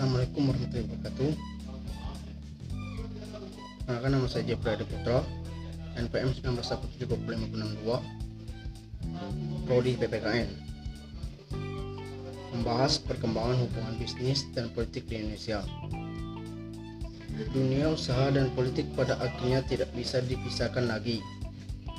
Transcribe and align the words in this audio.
Assalamualaikum 0.00 0.48
warahmatullahi 0.48 0.86
wabarakatuh. 0.88 1.30
Perkenalkan 3.84 4.10
nama 4.16 4.26
saya 4.32 4.48
Jepra 4.48 4.72
Adi 4.72 4.88
Putra, 4.88 5.20
NPM 5.92 6.32
19172562, 6.40 8.00
Prodi 9.68 10.00
PPKN. 10.00 10.48
Membahas 12.56 12.96
perkembangan 12.96 13.60
hubungan 13.60 14.00
bisnis 14.00 14.48
dan 14.56 14.72
politik 14.72 15.04
di 15.04 15.20
Indonesia. 15.20 15.60
Dunia 17.52 17.92
usaha 17.92 18.32
dan 18.32 18.48
politik 18.56 18.88
pada 18.96 19.20
akhirnya 19.20 19.60
tidak 19.68 19.92
bisa 19.92 20.24
dipisahkan 20.24 20.88
lagi 20.88 21.20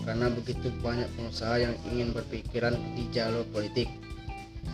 karena 0.10 0.26
begitu 0.34 0.74
banyak 0.82 1.06
pengusaha 1.22 1.70
yang 1.70 1.78
ingin 1.94 2.18
berpikiran 2.18 2.74
di 2.98 3.06
jalur 3.14 3.46
politik. 3.54 3.94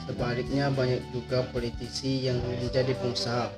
Sebaliknya 0.08 0.72
banyak 0.72 1.04
juga 1.12 1.44
politisi 1.52 2.28
yang 2.28 2.40
menjadi 2.44 2.96
pengusaha. 3.00 3.52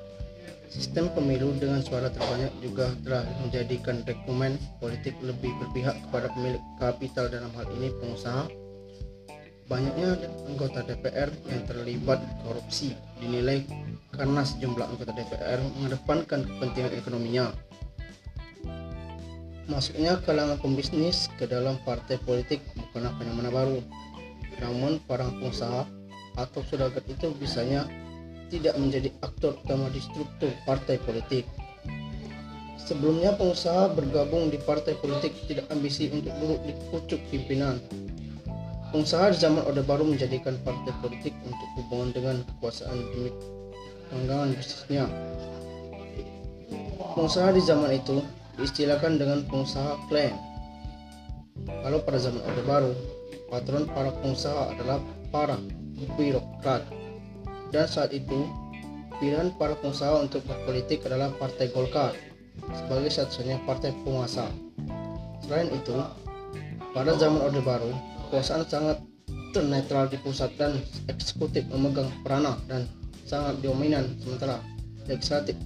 Sistem 0.70 1.10
pemilu 1.10 1.50
dengan 1.58 1.82
suara 1.82 2.10
terbanyak 2.14 2.54
juga 2.62 2.94
telah 3.02 3.26
menjadikan 3.42 4.06
dokumen 4.06 4.54
politik 4.78 5.18
lebih 5.18 5.50
berpihak 5.58 5.98
kepada 6.06 6.30
pemilik 6.30 6.62
kapital 6.78 7.26
dalam 7.26 7.50
hal 7.58 7.66
ini 7.74 7.90
pengusaha. 7.98 8.46
Banyaknya 9.66 10.18
anggota 10.46 10.82
DPR 10.86 11.30
yang 11.50 11.62
terlibat 11.66 12.22
korupsi 12.46 12.94
dinilai 13.18 13.66
karena 14.14 14.42
sejumlah 14.46 14.86
anggota 14.94 15.10
DPR 15.14 15.58
mengedepankan 15.78 16.46
kepentingan 16.46 16.94
ekonominya. 16.98 17.46
Masuknya 19.70 20.18
kalangan 20.26 20.58
pembisnis 20.58 21.30
ke 21.38 21.46
dalam 21.46 21.78
partai 21.86 22.18
politik 22.22 22.58
bukanlah 22.74 23.14
fenomena 23.18 23.50
baru. 23.54 23.78
Namun 24.58 24.98
para 25.06 25.30
pengusaha 25.30 25.86
atau 26.40 26.64
saudagar 26.64 27.04
itu 27.04 27.28
bisanya 27.36 27.84
tidak 28.50 28.74
menjadi 28.80 29.12
aktor 29.22 29.54
utama 29.62 29.86
di 29.92 30.00
struktur 30.02 30.50
partai 30.66 30.98
politik. 31.04 31.46
Sebelumnya 32.80 33.38
pengusaha 33.38 33.94
bergabung 33.94 34.50
di 34.50 34.58
partai 34.58 34.98
politik 34.98 35.30
tidak 35.46 35.70
ambisi 35.70 36.10
untuk 36.10 36.34
duduk 36.42 36.60
di 36.66 36.74
pucuk 36.90 37.20
pimpinan. 37.30 37.78
Pengusaha 38.90 39.30
di 39.30 39.38
zaman 39.38 39.62
Orde 39.62 39.86
Baru 39.86 40.02
menjadikan 40.02 40.58
partai 40.66 40.90
politik 40.98 41.30
untuk 41.46 41.68
hubungan 41.78 42.10
dengan 42.10 42.36
kekuasaan 42.42 42.98
demi 43.14 43.30
pengembangan 44.10 44.50
bisnisnya. 44.58 45.04
Pengusaha 47.14 47.54
di 47.54 47.62
zaman 47.62 47.94
itu 47.94 48.18
diistilahkan 48.58 49.22
dengan 49.22 49.46
pengusaha 49.46 49.94
klan. 50.10 50.34
Kalau 51.86 52.02
pada 52.02 52.18
zaman 52.18 52.42
Orde 52.42 52.64
Baru, 52.66 52.92
patron 53.46 53.86
para 53.94 54.10
pengusaha 54.18 54.74
adalah 54.74 54.98
para 55.30 55.54
birokrat. 56.16 56.84
Dan 57.70 57.86
saat 57.86 58.10
itu, 58.10 58.48
pilihan 59.20 59.52
para 59.60 59.76
pengusaha 59.78 60.20
untuk 60.20 60.42
berpolitik 60.48 61.04
adalah 61.06 61.30
Partai 61.36 61.70
Golkar 61.70 62.16
sebagai 62.74 63.10
satu-satunya 63.12 63.62
partai 63.64 63.94
penguasa. 64.04 64.46
Selain 65.46 65.70
itu, 65.70 65.96
pada 66.92 67.14
zaman 67.16 67.40
Orde 67.40 67.62
Baru, 67.62 67.90
kekuasaan 68.26 68.66
sangat 68.66 68.98
ternetral 69.50 70.06
di 70.06 70.18
pusat 70.22 70.54
dan 70.54 70.78
eksekutif 71.10 71.66
memegang 71.70 72.10
peranan 72.22 72.58
dan 72.70 72.86
sangat 73.26 73.58
dominan 73.62 74.06
sementara 74.22 74.62
legislatif 75.10 75.58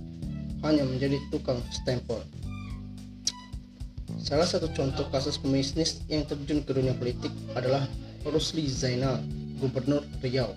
hanya 0.64 0.84
menjadi 0.88 1.20
tukang 1.28 1.60
stempel. 1.68 2.24
Salah 4.24 4.48
satu 4.48 4.72
contoh 4.72 5.04
kasus 5.12 5.36
pembisnis 5.36 6.00
yang 6.08 6.24
terjun 6.24 6.64
ke 6.64 6.72
dunia 6.72 6.96
politik 6.96 7.28
adalah 7.52 7.84
Rusli 8.24 8.64
Zainal, 8.64 9.20
Gubernur 9.58 10.02
Riau. 10.20 10.52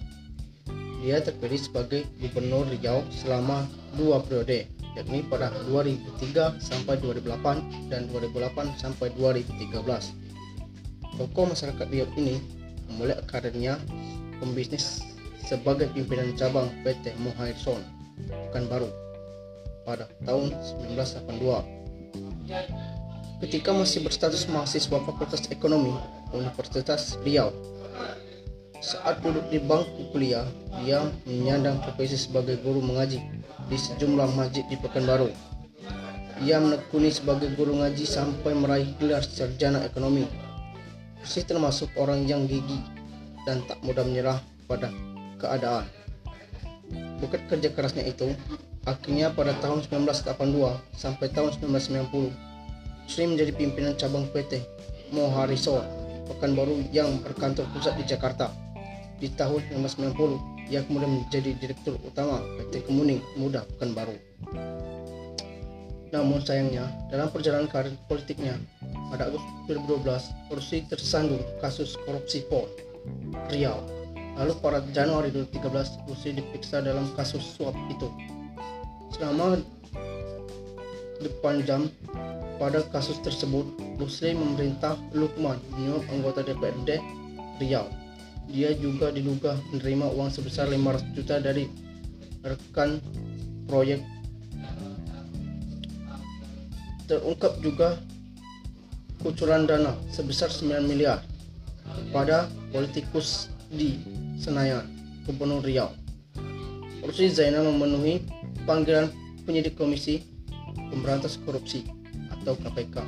Dia 1.03 1.21
terpilih 1.21 1.61
sebagai 1.61 2.05
Gubernur 2.17 2.65
Riau 2.69 3.05
selama 3.13 3.69
dua 3.95 4.21
periode, 4.25 4.67
yakni 4.97 5.21
pada 5.25 5.53
2003 5.69 6.57
sampai 6.57 6.97
2008 6.99 7.93
dan 7.93 8.09
2008 8.09 8.81
sampai 8.81 9.13
2013. 9.15 10.13
Tokoh 11.17 11.45
masyarakat 11.53 11.87
Riau 11.89 12.07
ini 12.17 12.41
memulai 12.89 13.17
karirnya 13.25 13.77
pembisnis 14.41 15.01
sebagai 15.47 15.87
pimpinan 15.95 16.35
cabang 16.35 16.67
PT 16.83 17.15
Mohairson 17.23 17.79
Pekanbaru 18.49 18.89
pada 19.87 20.11
tahun 20.27 20.51
1982 20.83 21.77
ketika 23.37 23.69
masih 23.69 24.01
berstatus 24.01 24.49
mahasiswa 24.49 24.97
Fakultas 24.97 25.45
Ekonomi 25.53 25.93
Universitas 26.33 27.15
Riau. 27.21 27.53
Saat 28.77 29.25
duduk 29.25 29.49
di 29.49 29.57
bangku 29.57 30.13
kuliah, 30.13 30.45
dia 30.85 31.01
menyandang 31.25 31.81
profesi 31.81 32.13
sebagai 32.13 32.61
guru 32.61 32.77
mengaji 32.77 33.17
di 33.65 33.77
sejumlah 33.77 34.37
masjid 34.37 34.61
di 34.69 34.77
Pekanbaru. 34.77 35.33
Ia 36.45 36.61
menekuni 36.61 37.09
sebagai 37.09 37.49
guru 37.57 37.81
ngaji 37.81 38.05
sampai 38.05 38.53
meraih 38.53 38.93
gelar 39.01 39.25
sarjana 39.25 39.81
ekonomi. 39.81 40.29
Si 41.25 41.41
termasuk 41.41 41.89
orang 41.97 42.29
yang 42.29 42.45
gigih 42.45 42.85
dan 43.49 43.65
tak 43.65 43.81
mudah 43.81 44.05
menyerah 44.05 44.37
pada 44.69 44.93
keadaan. 45.41 45.89
Bukat 47.17 47.49
kerja 47.49 47.73
kerasnya 47.73 48.05
itu, 48.05 48.29
akhirnya 48.85 49.33
pada 49.33 49.57
tahun 49.57 49.81
1982 49.89 50.77
sampai 50.93 51.27
tahun 51.33 51.49
1990 51.57 52.47
Sri 53.07 53.23
menjadi 53.23 53.55
pimpinan 53.55 53.95
cabang 53.97 54.27
PT 54.29 54.61
Mohariso 55.15 55.81
Pekanbaru 56.27 56.91
yang 56.91 57.23
berkantor 57.23 57.65
pusat 57.71 57.95
di 57.95 58.03
Jakarta. 58.03 58.66
Di 59.17 59.33
tahun 59.33 59.65
1990, 59.73 60.69
ia 60.69 60.85
kemudian 60.85 61.25
menjadi 61.25 61.57
direktur 61.57 61.97
utama 62.05 62.37
PT 62.59 62.85
Kemuning 62.85 63.23
Muda 63.33 63.65
Pekanbaru. 63.75 64.13
Namun 66.13 66.39
sayangnya, 66.39 66.87
dalam 67.11 67.27
perjalanan 67.33 67.67
karir 67.67 67.97
politiknya, 68.07 68.55
pada 69.11 69.27
Agustus 69.27 69.51
2012, 69.67 70.53
Rusli 70.53 70.79
tersandung 70.87 71.43
kasus 71.59 71.99
korupsi 72.05 72.43
PON 72.47 72.67
Riau. 73.51 73.79
Lalu 74.37 74.53
pada 74.61 74.85
Januari 74.93 75.33
2013, 75.33 75.97
Rusli 76.07 76.37
diperiksa 76.37 76.85
dalam 76.85 77.09
kasus 77.17 77.41
suap 77.57 77.73
itu. 77.89 78.07
Selama 79.17 79.57
depan 81.19 81.65
jam 81.65 81.89
pada 82.61 82.85
kasus 82.93 83.17
tersebut, 83.25 83.65
Muslim 83.97 84.37
memerintah 84.37 84.93
Lukman 85.17 85.57
menyuap 85.73 86.05
anggota 86.13 86.45
DPRD 86.45 87.01
Riau. 87.57 88.06
Dia 88.47 88.71
juga 88.75 89.11
diduga 89.11 89.59
menerima 89.75 90.07
uang 90.15 90.29
sebesar 90.31 90.71
500 90.71 91.15
juta 91.15 91.35
dari 91.43 91.67
rekan 92.43 93.03
proyek. 93.67 94.01
Terungkap 97.07 97.59
juga 97.63 97.99
kucuran 99.23 99.67
dana 99.67 99.95
sebesar 100.11 100.51
9 100.51 100.87
miliar 100.87 101.23
pada 102.11 102.47
politikus 102.71 103.51
di 103.71 103.99
Senayan, 104.39 104.85
Gubernur 105.27 105.63
Riau. 105.63 105.91
Rusli 107.03 107.31
Zainal 107.31 107.67
memenuhi 107.67 108.23
panggilan 108.67 109.07
penyidik 109.47 109.79
komisi 109.79 110.23
pemberantas 110.91 111.39
korupsi 111.43 111.87
atau 112.31 112.55
KPK. 112.59 112.99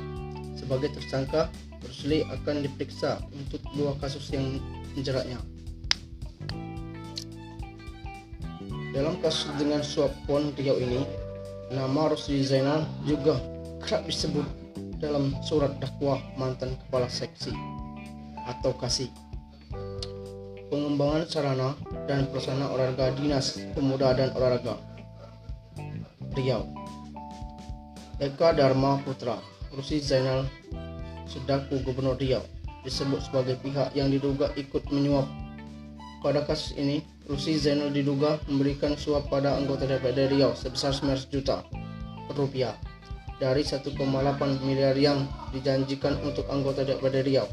Sebagai 0.56 0.92
tersangka, 0.96 1.52
Rusli 1.84 2.24
akan 2.24 2.64
diperiksa 2.64 3.20
untuk 3.32 3.60
dua 3.76 3.96
kasus 4.00 4.28
yang 4.32 4.60
menjeratnya. 4.94 5.38
Dalam 8.90 9.22
kasus 9.22 9.46
dengan 9.54 9.86
suap 9.86 10.10
pon 10.26 10.50
Riau 10.58 10.74
ini, 10.82 11.06
nama 11.70 12.10
Rusli 12.10 12.42
Zainal 12.42 12.82
juga 13.06 13.38
kerap 13.78 14.02
disebut 14.10 14.42
dalam 14.98 15.32
surat 15.46 15.78
dakwah 15.78 16.18
mantan 16.34 16.74
kepala 16.74 17.06
seksi 17.06 17.54
atau 18.50 18.74
kasih. 18.74 19.06
Pengembangan 20.70 21.26
sarana 21.26 21.70
dan 22.10 22.30
prasarana 22.30 22.70
olahraga 22.70 23.14
dinas 23.14 23.58
pemuda 23.74 24.14
dan 24.14 24.34
olahraga 24.34 24.78
Riau. 26.34 26.66
Eka 28.20 28.52
Dharma 28.52 29.00
Putra, 29.06 29.38
Rusi 29.72 30.02
Zainal 30.02 30.44
Sedaku 31.30 31.78
Gubernur 31.86 32.18
Riau, 32.18 32.42
disebut 32.84 33.20
sebagai 33.24 33.56
pihak 33.60 33.92
yang 33.92 34.08
diduga 34.08 34.52
ikut 34.56 34.88
menyuap. 34.92 35.28
Pada 36.20 36.44
kasus 36.44 36.76
ini, 36.76 37.00
Rusi 37.30 37.56
Zainal 37.56 37.94
diduga 37.94 38.36
memberikan 38.50 38.98
suap 38.98 39.30
pada 39.32 39.56
anggota 39.56 39.88
DPRD 39.88 40.36
Riau 40.36 40.52
sebesar 40.52 40.92
900 40.92 41.30
juta 41.32 41.64
rupiah 42.34 42.74
dari 43.40 43.64
1,8 43.64 43.96
miliar 44.62 44.94
yang 44.94 45.24
dijanjikan 45.54 46.20
untuk 46.26 46.44
anggota 46.52 46.84
DPRD 46.84 47.24
Riau. 47.24 47.48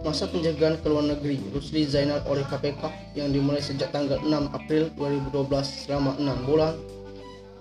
Masa 0.00 0.24
penjagaan 0.30 0.80
ke 0.80 0.86
luar 0.88 1.04
negeri 1.04 1.36
Rusli 1.52 1.84
Zainal 1.84 2.24
oleh 2.24 2.44
KPK 2.48 3.12
yang 3.20 3.28
dimulai 3.28 3.60
sejak 3.60 3.92
tanggal 3.92 4.16
6 4.24 4.56
April 4.56 4.88
2012 4.96 5.84
selama 5.84 6.16
6 6.16 6.48
bulan 6.48 6.72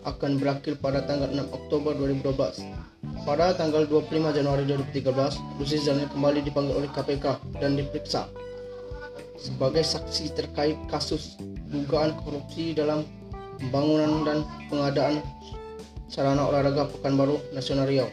akan 0.04 0.40
berakhir 0.40 0.80
pada 0.80 1.04
tanggal 1.04 1.32
6 1.32 1.50
Oktober 1.52 1.96
2012. 1.98 2.64
Pada 3.24 3.56
tanggal 3.56 3.88
25 3.88 4.36
Januari 4.36 4.64
2013, 4.68 5.60
Lucy 5.60 5.80
kembali 5.86 6.40
dipanggil 6.44 6.76
oleh 6.76 6.90
KPK 6.92 7.60
dan 7.60 7.76
diperiksa 7.76 8.28
sebagai 9.40 9.88
saksi 9.88 10.36
terkait 10.36 10.76
kasus 10.92 11.40
dugaan 11.72 12.12
korupsi 12.20 12.76
dalam 12.76 13.08
pembangunan 13.60 14.28
dan 14.28 14.38
pengadaan 14.68 15.24
sarana 16.12 16.44
olahraga 16.44 16.92
Pekanbaru 16.92 17.40
Nasional 17.56 17.88
Riau 17.88 18.12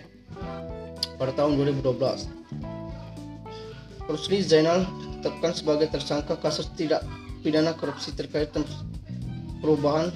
pada 1.19 1.35
tahun 1.35 1.59
2012. 1.59 2.31
Rusli 4.07 4.39
Zainal 4.39 4.87
ditetapkan 4.87 5.51
sebagai 5.51 5.91
tersangka 5.91 6.39
kasus 6.39 6.71
tidak 6.79 7.03
pidana 7.43 7.75
korupsi 7.75 8.15
terkait 8.15 8.55
perubahan 9.59 10.15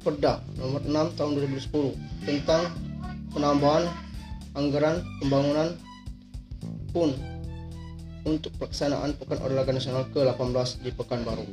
Perda 0.00 0.40
nomor 0.56 0.80
6 0.82 1.16
tahun 1.20 1.30
2010 1.36 2.24
tentang 2.24 2.62
penambahan 3.36 3.84
anggaran 4.56 5.04
pembangunan 5.20 5.76
pun 6.90 7.14
untuk 8.24 8.52
pelaksanaan 8.60 9.16
Pekan 9.16 9.40
Olahraga 9.40 9.72
Nasional 9.72 10.04
ke-18 10.12 10.84
di 10.84 10.90
Pekanbaru. 10.92 11.46